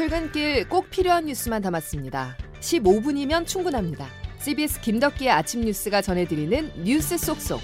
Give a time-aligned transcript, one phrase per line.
[0.00, 2.34] 출근길 꼭 필요한 뉴스만 담았습니다.
[2.60, 4.06] 15분이면 충분합니다.
[4.38, 7.60] CBS 김덕기의 아침 뉴스가 전해드리는 뉴스 속속.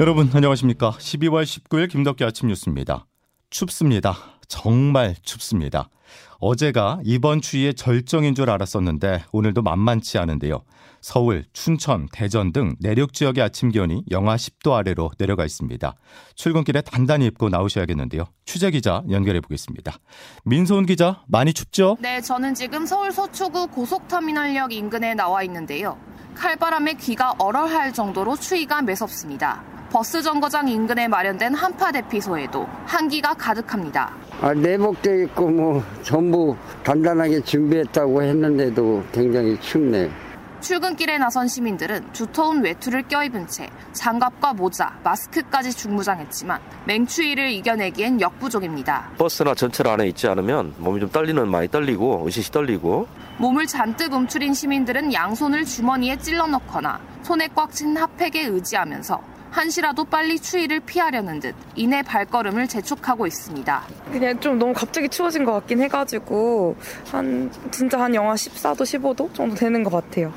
[0.00, 0.90] 여러분 안녕하십니까?
[0.98, 3.06] 12월 19일 김덕기 아침 뉴스입니다.
[3.50, 4.16] 춥습니다.
[4.48, 5.90] 정말 춥습니다.
[6.38, 10.62] 어제가 이번 추위의 절정인 줄 알았었는데 오늘도 만만치 않은데요.
[11.00, 15.94] 서울, 춘천, 대전 등 내륙 지역의 아침 기온이 영하 10도 아래로 내려가 있습니다.
[16.34, 18.24] 출근길에 단단히 입고 나오셔야겠는데요.
[18.46, 19.98] 취재 기자 연결해 보겠습니다.
[20.44, 21.98] 민소은 기자, 많이 춥죠?
[22.00, 25.98] 네, 저는 지금 서울 서초구 고속터미널역 인근에 나와 있는데요.
[26.34, 29.73] 칼바람에 귀가 얼얼할 정도로 추위가 매섭습니다.
[29.94, 34.12] 버스 정거장 인근에 마련된 한파 대피소에도 한기가 가득합니다.
[34.40, 40.10] 아, 내복도 있고 뭐 전부 단단하게 준비했다고 했는데도 굉장히 춥네요.
[40.60, 49.12] 출근길에 나선 시민들은 두터운 외투를 껴입은 채 장갑과 모자, 마스크까지 중무장했지만 맹추위를 이겨내기엔 역부족입니다.
[49.16, 53.06] 버스나 전철 안에 있지 않으면 몸이 좀 떨리는 많이 떨리고 의식이 떨리고
[53.38, 60.80] 몸을 잔뜩 움츠린 시민들은 양손을 주머니에 찔러 넣거나 손에 꽉쥔 핫팩에 의지하면서 한시라도 빨리 추위를
[60.80, 63.82] 피하려는 듯 이내 발걸음을 재촉하고 있습니다.
[64.10, 66.76] 그냥 좀 너무 갑자기 추워진 것 같긴 해가지고
[67.12, 70.32] 한 진짜 한 영하 14도, 15도 정도 되는 것 같아요.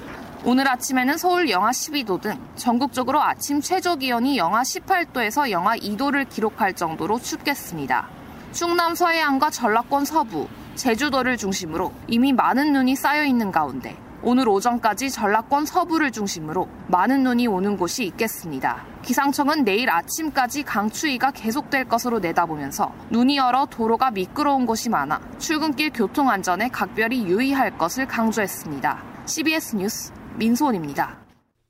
[0.45, 6.73] 오늘 아침에는 서울 영하 12도 등 전국적으로 아침 최저 기온이 영하 18도에서 영하 2도를 기록할
[6.73, 8.07] 정도로 춥겠습니다.
[8.51, 15.65] 충남 서해안과 전라권 서부, 제주도를 중심으로 이미 많은 눈이 쌓여 있는 가운데 오늘 오전까지 전라권
[15.65, 18.83] 서부를 중심으로 많은 눈이 오는 곳이 있겠습니다.
[19.03, 26.29] 기상청은 내일 아침까지 강추위가 계속될 것으로 내다보면서 눈이 얼어 도로가 미끄러운 곳이 많아 출근길 교통
[26.29, 29.03] 안전에 각별히 유의할 것을 강조했습니다.
[29.25, 31.26] CBS 뉴스 민소원입니다.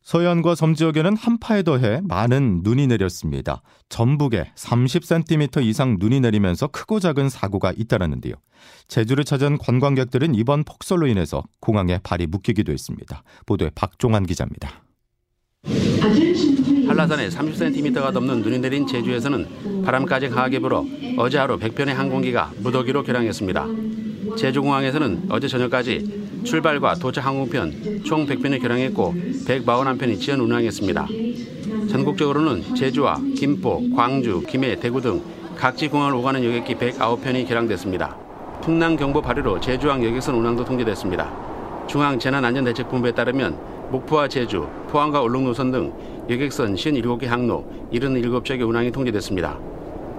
[0.07, 3.61] 서해안과 섬 지역에는 한파에 더해 많은 눈이 내렸습니다.
[3.89, 8.35] 전북에 30cm 이상 눈이 내리면서 크고 작은 사고가 잇따랐는데요.
[8.87, 13.21] 제주를 찾은 관광객들은 이번 폭설로 인해서 공항에 발이 묶이기도 했습니다.
[13.45, 14.81] 보도에 박종환 기자입니다.
[16.87, 20.85] 한라산에 30cm가 넘는 눈이 내린 제주에서는 바람까지 강하게 불어
[21.17, 23.67] 어제 하루 100편의 항공기가 무더기로 결항했습니다.
[24.37, 29.15] 제주공항에서는 어제 저녁까지 출발과 도착 항공편 총 100편이 결항했고
[29.47, 31.07] 141편이 지연 운항했습니다.
[31.89, 35.21] 전국적으로는 제주와 김포, 광주, 김해, 대구 등
[35.55, 38.15] 각지 공항을 오가는 여객기 109편이 결항됐습니다.
[38.61, 41.31] 풍랑 경보 발효로 제주항 여객선 운항도 통제됐습니다.
[41.87, 43.57] 중앙 재난안전대책본부에 따르면
[43.89, 45.93] 목포와 제주, 포항과 울릉 노선 등
[46.29, 49.57] 여객선 57개 항로 77척의 운항이 통제됐습니다.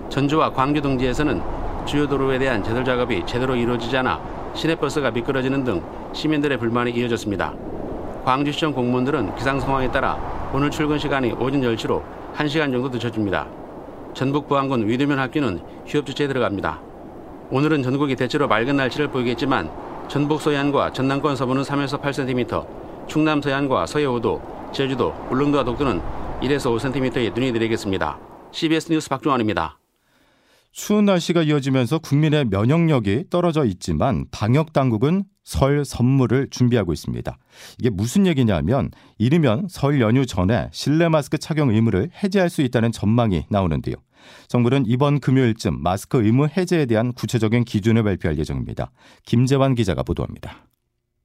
[0.09, 1.43] 전주와 광주 등지에서는
[1.85, 5.83] 주요 도로에 대한 제설 작업이 제대로 이루어지지 않아 시내버스가 미끄러지는 등
[6.15, 7.55] 시민들의 불만이 이어졌습니다.
[8.29, 10.19] 광주시청 공무원들은 기상 상황에 따라
[10.53, 12.03] 오늘 출근 시간이 오전 10시로
[12.35, 13.49] 1시간 정도 늦춰집니다.
[14.13, 16.79] 전북 부안군 위도면 학교는 휴업 조치에 들어갑니다.
[17.51, 19.71] 오늘은 전국이 대체로 맑은 날씨를 보이겠지만
[20.09, 22.67] 전북 서해안과 전남권 서부는 3에서 8cm,
[23.07, 26.03] 충남 서해안과 서해 5도, 제주도, 울릉도와 독도는
[26.43, 28.19] 1에서 5cm의 눈이 내리겠습니다.
[28.53, 29.78] CBS 뉴스 박종환입니다.
[30.73, 37.39] 추운 날씨가 이어지면서 국민의 면역력이 떨어져 있지만 방역 당국은 설 선물을 준비하고 있습니다.
[37.79, 43.45] 이게 무슨 얘기냐면 이르면 설 연휴 전에 실내 마스크 착용 의무를 해제할 수 있다는 전망이
[43.49, 43.97] 나오는데요.
[44.49, 48.91] 정부는 이번 금요일쯤 마스크 의무 해제에 대한 구체적인 기준을 발표할 예정입니다.
[49.25, 50.67] 김재환 기자가 보도합니다.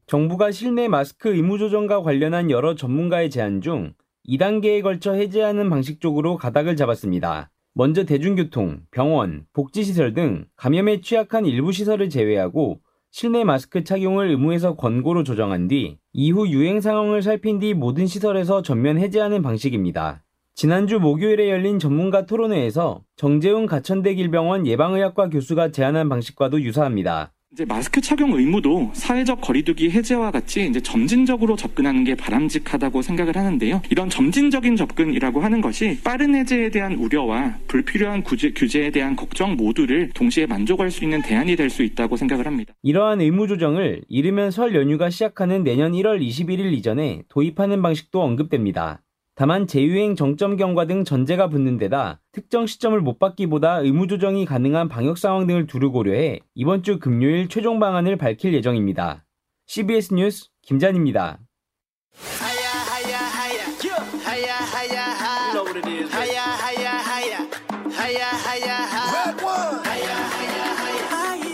[0.07, 3.93] 정부가 실내 마스크 의무 조정과 관련한 여러 전문가의 제안 중
[4.27, 7.49] 2단계에 걸쳐 해제하는 방식 쪽으로 가닥을 잡았습니다.
[7.75, 12.79] 먼저 대중교통, 병원, 복지시설 등 감염에 취약한 일부 시설을 제외하고
[13.09, 18.99] 실내 마스크 착용을 의무에서 권고로 조정한 뒤 이후 유행 상황을 살핀 뒤 모든 시설에서 전면
[18.99, 20.23] 해제하는 방식입니다.
[20.53, 27.33] 지난주 목요일에 열린 전문가 토론회에서 정재훈 가천대길병원 예방의학과 교수가 제안한 방식과도 유사합니다.
[27.53, 33.83] 이제 마스크 착용 의무도 사회적 거리두기 해제와 같이 이제 점진적으로 접근하는 게 바람직하다고 생각을 하는데요.
[33.91, 40.09] 이런 점진적인 접근이라고 하는 것이 빠른 해제에 대한 우려와 불필요한 구제, 규제에 대한 걱정 모두를
[40.15, 42.73] 동시에 만족할 수 있는 대안이 될 수 있다고 생각을 합니다.
[42.81, 49.02] 이러한 의무 조정을 이르면 설 연휴가 시작하는 내년 1월 21일 이전에 도입하는 방식도 언급됩니다.
[49.35, 54.89] 다만 재유행 정점 경과 등 전제가 붙는 데다 특정 시점을 못 받기보다 의무 조정이 가능한
[54.89, 59.25] 방역 상황 등을 두루 고려해 이번 주 금요일 최종 방안을 밝힐 예정입니다.
[59.65, 61.39] CBS 뉴스 김잔입니다.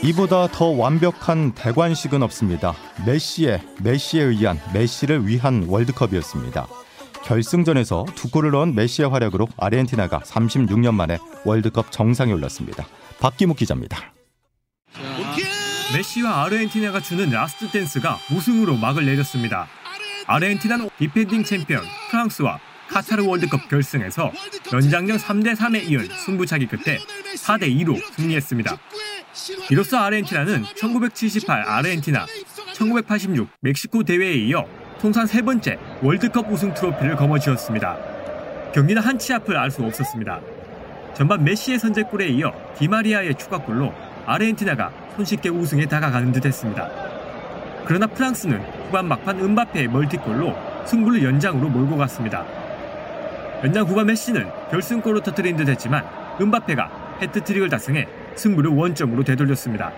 [0.03, 2.73] 이보다 더 완벽한 대관식은 없습니다.
[3.05, 6.67] 메시의 메시에 의한 메시를 위한 월드컵이었습니다.
[7.25, 12.87] 결승전에서 두 골을 넣은 메시의 활약으로 아르헨티나가 36년 만에 월드컵 정상에 올랐습니다.
[13.19, 14.13] 박기묵 기자입니다.
[15.93, 19.67] 메시와 아르헨티나가 추는 last dance가 우승으로 막을 내렸습니다.
[20.27, 24.31] 아르헨티나는 defending 챔피언 프랑스와 카타르 월드컵 결승에서
[24.73, 26.97] 연장전 3대 3에 이은 승부차기 끝에
[27.35, 28.77] 4대 2로 승리했습니다.
[29.69, 32.25] 이로써 아르헨티나는 1978 아르헨티나,
[32.73, 34.65] 1986 멕시코 대회에 이어
[34.99, 37.97] 통산 세 번째 월드컵 우승 트로피를 거머쥐었습니다.
[38.73, 40.41] 경기는 한치 앞을 알 수 없었습니다.
[41.13, 43.93] 전반 메시의 선제골에 이어 디마리아의 추가골로
[44.25, 46.89] 아르헨티나가 손쉽게 우승에 다가가는 듯했습니다.
[47.85, 50.53] 그러나 프랑스는 후반 막판 은바페의 멀티골로
[50.85, 52.45] 승부를 연장으로 몰고 갔습니다.
[53.63, 56.03] 연장 후반 메시는 결승골로 터뜨린 듯했지만
[56.41, 58.05] 은바페가 헤트트릭을 달성해
[58.35, 59.91] 승부를 원점으로 되돌렸습니다.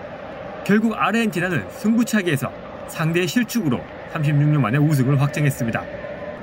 [0.64, 2.52] 결국 아르헨티나는 승부차기에서
[2.86, 3.80] 상대의 실축으로
[4.12, 5.82] 36년 만에 우승을 확정했습니다.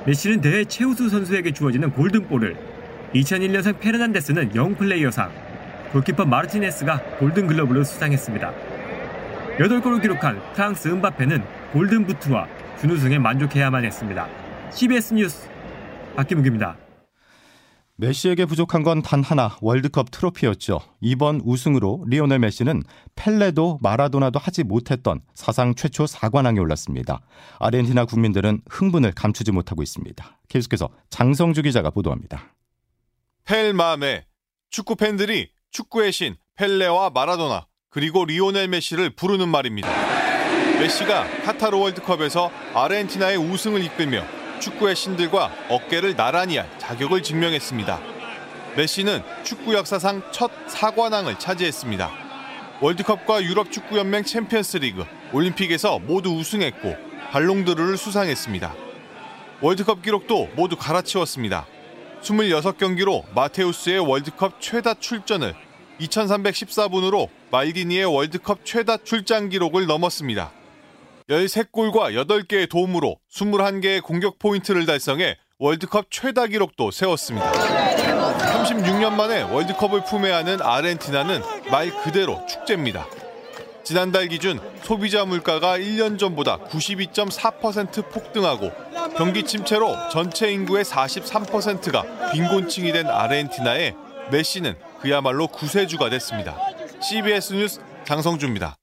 [0.06, 2.56] 메시는 대회 최우수 선수에게 주어지는 골든볼을
[3.14, 5.30] 2001년생 페르난데스는 영플레이어상,
[5.92, 8.52] 골키퍼 마르티네스가 골든글러브를 수상했습니다.
[9.58, 12.46] 8골을 기록한 프랑스 은바페는 골든부트와
[12.80, 14.26] 준우승에 만족해야만 했습니다.
[14.70, 15.48] CBS 뉴스
[16.16, 16.89] 박기묵입니다.
[18.00, 20.80] 메시에게 부족한 건 단 하나 월드컵 트로피였죠.
[21.00, 22.82] 이번 우승으로 리오넬 메시는
[23.14, 27.20] 펠레도 마라도나도 하지 못했던 사상 최초 4관왕에 올랐습니다.
[27.58, 30.38] 아르헨티나 국민들은 흥분을 감추지 못하고 있습니다.
[30.48, 32.54] 계속해서 장성주 기자가 보도합니다.
[33.44, 34.24] 펠마메
[34.70, 39.88] 축구 팬들이 축구의 신 펠레와 마라도나 그리고 리오넬 메시를 부르는 말입니다.
[40.78, 48.00] 메시가 카타르 월드컵에서 아르헨티나의 우승을 이끌며 축구의 신들과 어깨를 나란히 할 자격을 증명했습니다.
[48.76, 52.10] 메시는 축구 역사상 첫 4관왕을 차지했습니다.
[52.80, 56.96] 월드컵과 유럽 축구 연맹 챔피언스 리그, 올림픽에서 모두 우승했고
[57.30, 58.74] 발롱도르를 수상했습니다.
[59.60, 61.66] 월드컵 기록도 모두 갈아치웠습니다.
[62.22, 65.54] 26경기로 마테우스의 월드컵 최다 출전을
[66.00, 70.52] 2314분으로 말디니의 월드컵 최다 출장 기록을 넘었습니다.
[71.30, 77.52] 13골과 8개의 도움으로 21개의 공격 포인트를 달성해 월드컵 최다 기록도 세웠습니다.
[77.52, 83.06] 36년 만에 월드컵을 품에 안은 아르헨티나는 말 그대로 축제입니다.
[83.84, 88.72] 지난달 기준 소비자 물가가 1년 전보다 92.4% 폭등하고
[89.16, 93.94] 경기 침체로 전체 인구의 43%가 빈곤층이 된 아르헨티나에
[94.30, 96.56] 메시는 그야말로 구세주가 됐습니다.
[97.00, 98.79] CBS 뉴스 장성주입니다.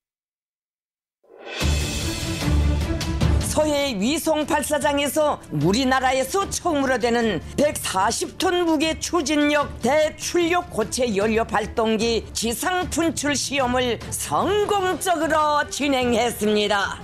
[3.87, 13.37] 서해 위성 발사장에서 우리나라에서 처음으로 되는 140톤 무게 추진력 대출력 고체 연료 발동기 지상 분출
[13.37, 17.03] 시험을 성공적으로 진행했습니다.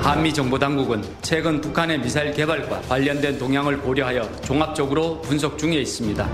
[0.00, 6.28] 한미 정보당국은 최근 북한의 미사일 개발과 관련된 동향을 고려하여 종합적으로 분석 중에 있습니다.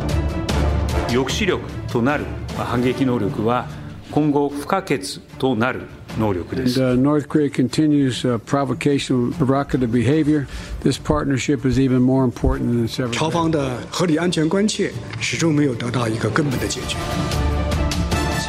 [1.13, 2.25] 抑止力となる
[2.57, 3.69] 反撃能力は
[4.11, 5.87] 今後不可欠となる
[6.19, 6.83] 能力です。
[6.83, 10.47] And, uh, North Korea continues uh, provocation of provocative behavior.
[10.83, 13.33] This partnership is even more important than it's ever 朝 been.
[13.33, 16.97] 方的合理安全关切始终没有得到一个根本的解决。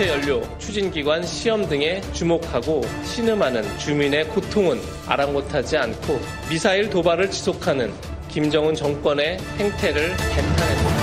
[0.01, 7.91] 고체 연료 추진 기관 시험 등에 주목하고 신음하는 주민의 고통은 아랑곳하지 않고 미사일 도발을 지속하는
[8.27, 10.94] 김정은 정권의 행태를 개탄했습니다.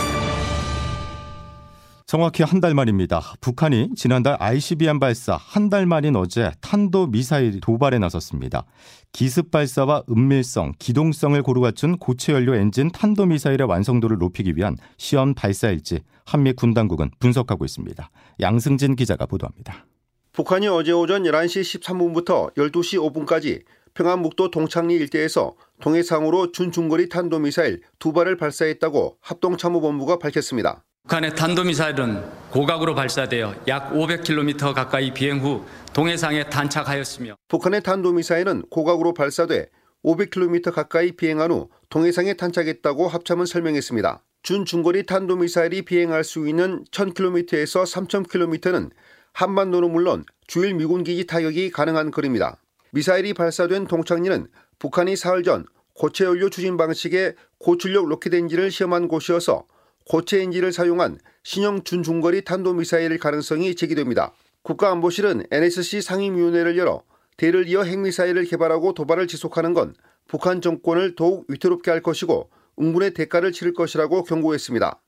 [2.14, 3.20] 정확히 한 달 만입니다.
[3.42, 8.66] 북한이 지난달 ICBM 발사 한 달 만인 어제 탄도 미사일 도발에 나섰습니다.
[9.14, 15.34] 기습 발사와 은밀성, 기동성을 고루 갖춘 고체 연료 엔진 탄도 미사일의 완성도를 높이기 위한 시험
[15.34, 18.08] 발사일지 한미 군 당국은 분석하고 있습니다.
[18.42, 19.88] 양승진 기자가 보도합니다.
[20.34, 23.64] 북한이 어제 오전 11시 13분부터 12시 5분까지
[23.96, 30.84] 평안북도 동창리 일대에서 동해상으로 준중거리 탄도미사일 두 발을 발사했다고 합동참모본부가 밝혔습니다.
[31.04, 39.68] 북한의 탄도미사일은 고각으로 발사되어 약 500km 가까이 비행 후 동해상에 탄착하였으며 북한의 탄도미사일은 고각으로 발사돼
[40.06, 44.24] 500km 가까이 비행한 후 동해상에 탄착했다고 합참은 설명했습니다.
[44.44, 48.92] 준중거리 탄도미사일이 비행할 수 있는 1000km에서 3000km는
[49.34, 52.58] 한반도는 물론 주일 미군 기지 타격이 가능한 거리입니다.
[52.92, 54.48] 미사일이 발사된 동창리는
[54.80, 59.66] 북한이 사흘 전 고체 연료 추진 방식의 고출력 로켓 엔진을 시험한 곳이어서
[60.06, 64.34] 고체 엔진을 사용한 신형 준중거리 탄도미사일 가능성이 제기됩니다.
[64.64, 67.04] 국가안보실은 NSC 상임위원회를 열어
[67.38, 69.96] 대를 이어 핵미사일을 개발하고 도발을 지속하는 건
[70.28, 75.02] 북한 정권을 더욱 위태롭게 할 것이고 응분의 대가를 치를 것이라고 경고했습니다.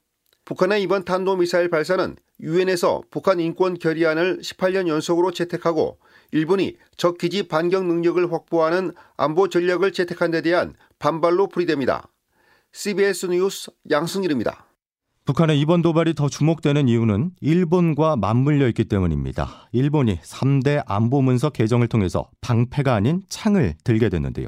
[0.45, 5.97] 북한의 이번 탄도미사일 발사는 유엔에서 북한 인권 결의안을 18년 연속으로 채택하고
[6.31, 12.07] 일본이 적기지 반경 능력을 확보하는 안보 전략을 채택한 데 대한 반발로 풀이됩니다.
[12.73, 14.64] CBS 뉴스 양승일입니다.
[15.25, 19.69] 북한의 이번 도발이 더 주목되는 이유는 일본과 맞물려 있기 때문입니다.
[19.71, 24.47] 일본이 3대 안보 문서 개정을 통해서 방패가 아닌 창을 들게 됐는데요.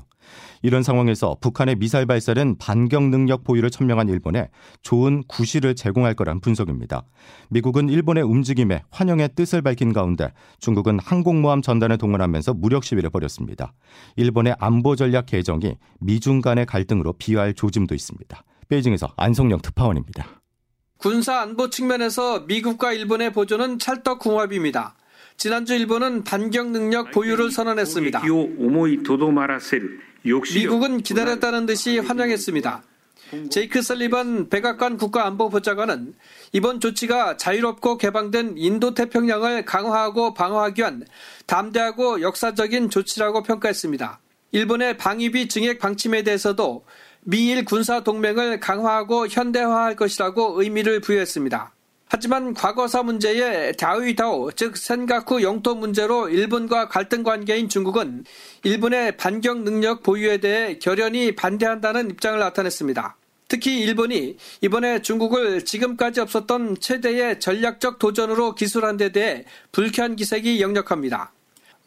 [0.62, 4.50] 이런 상황에서 북한의 미사일 발사는 반경 능력 보유를 천명한 일본에
[4.84, 7.02] 좋은 구실을 제공할 거란 분석입니다.
[7.50, 13.74] 미국은 일본의 움직임에 환영의 뜻을 밝힌 가운데 중국은 항공모함 전단을 동원하면서 무력 시위를 벌였습니다.
[14.16, 18.44] 일본의 안보 전략 개정이 미중 간의 갈등으로 비화할 조짐도 있습니다.
[18.70, 20.28] 베이징에서 안성영 특파원입니다.
[20.98, 24.96] 군사 안보 측면에서 미국과 일본의 보조는 찰떡궁합입니다.
[25.38, 28.24] 지난주 일본은 반경 능력 보유를 선언했습니다.
[30.24, 32.84] 미국은 기다렸다는 듯이 환영했습니다.
[33.52, 36.16] 제이크 설리번 백악관 국가안보보좌관은
[36.54, 41.06] 이번 조치가 자유롭고 개방된 인도 태평양을 강화하고 방어하기 위한
[41.46, 44.20] 담대하고 역사적인 조치라고 평가했습니다.
[44.54, 46.86] 일본의 방위비 증액 방침에 대해서도
[47.30, 51.74] 미일 군사 동맹을 강화하고 현대화할 것이라고 의미를 부여했습니다.
[52.08, 58.24] 하지만 과거사 문제의 다위다오 즉 센가쿠 영토 문제로 일본과 갈등 관계인 중국은
[58.64, 63.18] 일본의 반경 능력 보유에 대해 결연히 반대한다는 입장을 나타냈습니다.
[63.50, 69.44] 특히 일본이 이번에 중국을 지금까지 없었던 최대의 전략적 도전으로 기술한 데 대해
[69.74, 71.34] 불쾌한 기색이 역력합니다.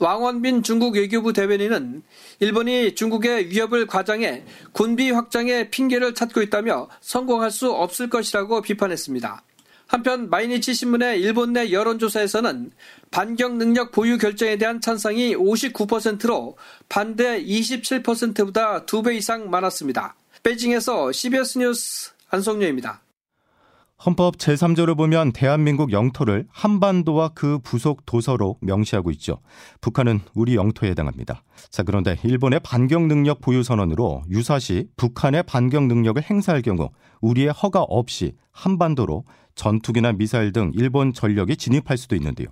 [0.01, 2.03] 왕원빈 중국 외교부 대변인은
[2.41, 9.43] 일본이 중국의 위협을 과장해 군비 확장에 핑계를 찾고 있다며 성공할 수 없을 것이라고 비판했습니다.
[9.87, 12.71] 한편 마이니치 신문의 일본 내 여론조사에서는
[13.11, 16.57] 반경 능력 보유 결정에 대한 찬성이 59%로
[16.89, 20.15] 반대 27%보다 2배 이상 많았습니다.
[20.43, 23.03] 베이징에서 CBS 뉴스 안성료입니다.
[24.05, 29.41] 헌법 제3조를 보면 대한민국 영토를 한반도와 그 부속 도서로 명시하고 있죠.
[29.83, 31.43] 북한은 우리 영토에 해당합니다.
[31.69, 36.89] 자, 그런데 일본의 반경 능력 보유 선언으로 유사시 북한의 반경 능력을 행사할 경우
[37.21, 42.49] 우리의 허가 없이 한반도로 전투기나 미사일 등 일본 전력이 진입할 수도 있는데요.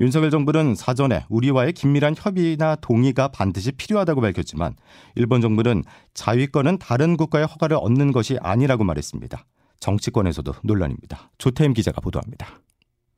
[0.00, 4.74] 윤석열 정부는 사전에 우리와의 긴밀한 협의나 동의가 반드시 필요하다고 밝혔지만
[5.14, 5.84] 일본 정부는
[6.14, 9.44] 자위권은 다른 국가의 허가를 얻는 것이 아니라고 말했습니다.
[9.82, 11.30] 정치권에서도 논란입니다.
[11.38, 12.60] 조태임 기자가 보도합니다.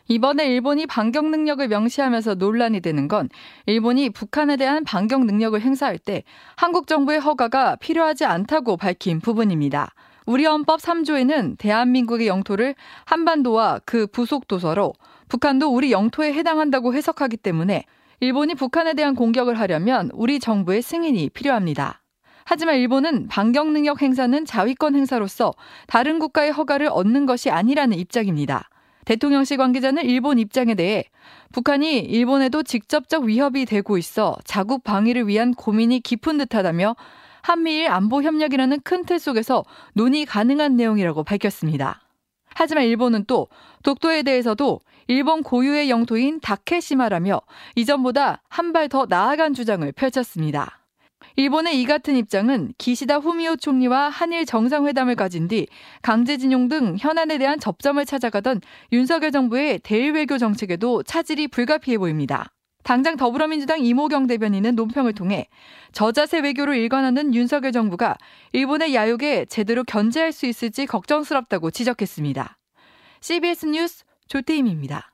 [0.08, 3.28] 이번에 일본이 반경 능력을 명시하면서 논란이 되는 건
[3.66, 6.24] 일본이 북한에 대한 반경 능력을 행사할 때
[6.56, 9.94] 한국 정부의 허가가 필요하지 않다고 밝힌 부분입니다.
[10.26, 14.94] 우리 헌법 3조에는 대한민국의 영토를 한반도와 그 부속 도서로
[15.28, 17.84] 북한도 우리 영토에 해당한다고 해석하기 때문에
[18.20, 22.03] 일본이 북한에 대한 공격을 하려면 우리 정부의 승인이 필요합니다.
[22.44, 25.52] 하지만 일본은 반경 능력 행사는 자위권 행사로서
[25.86, 28.68] 다른 국가의 허가를 얻는 것이 아니라는 입장입니다.
[29.06, 31.04] 대통령실 관계자는 일본 입장에 대해
[31.52, 36.96] 북한이 일본에도 직접적 위협이 되고 있어 자국 방위를 위한 고민이 깊은 듯하다며
[37.42, 42.00] 한미일 안보 협력이라는 큰 틀 속에서 논의 가능한 내용이라고 밝혔습니다.
[42.54, 43.48] 하지만 일본은 또
[43.82, 47.42] 독도에 대해서도 일본 고유의 영토인 다케시마라며
[47.74, 50.83] 이전보다 한 발 더 나아간 주장을 펼쳤습니다.
[51.36, 55.66] 일본의 이 같은 입장은 기시다 후미오 총리와 한일 정상회담을 가진 뒤
[56.02, 58.60] 강제징용 등 현안에 대한 접점을 찾아가던
[58.92, 62.52] 윤석열 정부의 대일 외교 정책에도 차질이 불가피해 보입니다.
[62.84, 65.48] 당장 더불어민주당 이모경 대변인은 논평을 통해
[65.92, 68.16] 저자세 외교로 일관하는 윤석열 정부가
[68.52, 72.58] 일본의 야욕에 제대로 견제할 수 있을지 걱정스럽다고 지적했습니다.
[73.22, 75.13] CBS 뉴스 조태임입니다.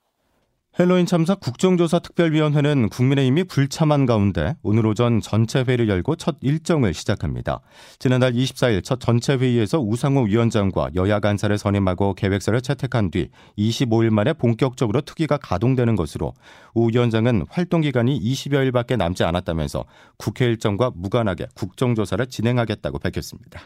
[0.81, 7.61] 헬로윈 참사 국정조사 특별위원회는 국민의힘이 불참한 가운데 오늘 오전 전체 회의를 열고 첫 일정을 시작합니다.
[7.99, 14.33] 지난달 24일 첫 전체 회의에서 우상호 위원장과 여야 간사를 선임하고 계획서를 채택한 뒤 25일 만에
[14.33, 16.33] 본격적으로 특위가 가동되는 것으로
[16.73, 19.85] 우 위원장은 활동 기간이 20여일밖에 남지 않았다면서
[20.17, 23.61] 국회 일정과 무관하게 국정조사를 진행하겠다고 밝혔습니다.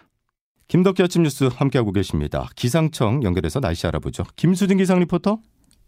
[0.67, 2.49] 김덕기 아침 뉴스 함께하고 계십니다.
[2.57, 4.25] 기상청 연결해서 날씨 알아보죠.
[4.35, 5.39] 김수진 기상 리포터.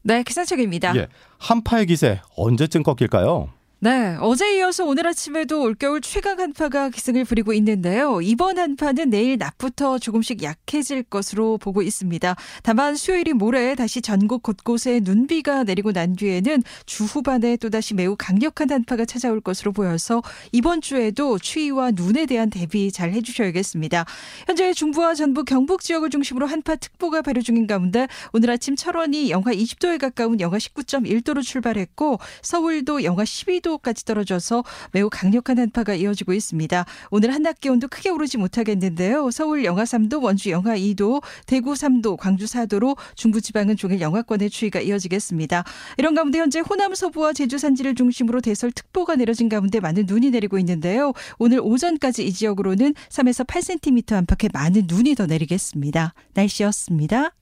[0.06, 0.94] 네, 기상청입니다.
[0.94, 1.08] 예,
[1.38, 3.48] 한파의 기세 언제쯤 꺾일까요?
[3.78, 8.22] 네, 어제 이어서 오늘 아침에도 올겨울 최강 한파가 기승을 부리고 있는데요.
[8.22, 12.36] 이번 한파는 내일 낮부터 조금씩 약해질 것으로 보고 있습니다.
[12.62, 18.70] 다만 수요일이 모레 다시 전국 곳곳에 눈비가 내리고 난 뒤에는 주 후반에 또다시 매우 강력한
[18.70, 24.06] 한파가 찾아올 것으로 보여서 이번 주에도 추위와 눈에 대한 대비 잘 해주셔야겠습니다.
[24.46, 30.00] 현재 중부와 전북 경북 지역을 중심으로 한파특보가 발효 중인 가운데 오늘 아침 철원이 영하 20도에
[30.00, 36.84] 가까운 영하 19.1도로 출발했고 서울도 영하 12도 8도까지 떨어져서 매우 강력한 한파가 이어지고 있습니다.
[37.10, 39.30] 오늘 한낮 기온도 크게 오르지 못하겠는데요.
[39.30, 45.64] 서울 영하 3도, 원주 영하 2도, 대구 3도, 광주 4도로 중부지방은 종일 영하권의 추위가 이어지겠습니다.
[45.98, 51.12] 이런 가운데 현재 호남 서부와 제주 산지를 중심으로 대설특보가 내려진 가운데 많은 눈이 내리고 있는데요.
[51.38, 56.14] 오늘 오전까지 이 지역으로는 3에서 8cm 안팎의 많은 눈이 더 내리겠습니다.
[56.34, 57.32] 날씨였습니다.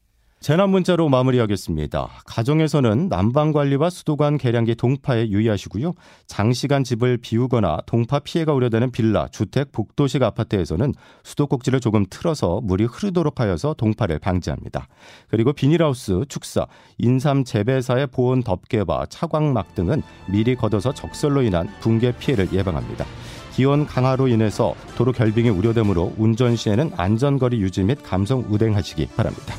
[0.44, 2.06] 재난 문자로 마무리하겠습니다.
[2.26, 5.94] 가정에서는 난방 관리와 수도관 계량기 동파에 유의하시고요.
[6.26, 13.40] 장시간 집을 비우거나 동파 피해가 우려되는 빌라, 주택, 복도식 아파트에서는 수도꼭지를 조금 틀어서 물이 흐르도록
[13.40, 14.86] 하여서 동파를 방지합니다.
[15.28, 16.66] 그리고 비닐하우스, 축사,
[16.98, 23.06] 인삼 재배사의 보온 덮개와 차광막 등은 미리 걷어서 적설로 인한 붕괴 피해를 예방합니다.
[23.54, 29.54] 기온 강화로 인해서 도로 결빙이 우려되므로 운전 시에는 안전거리 유지 및 감성 운행하시기 바랍니다.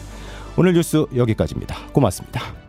[0.58, 1.76] 오늘 뉴스 여기까지입니다.
[1.92, 2.65] 고맙습니다.